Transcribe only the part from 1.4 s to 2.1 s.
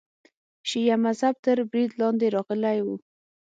تر برید